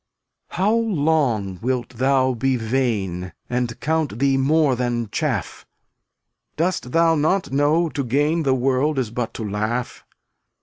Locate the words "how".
0.97-1.03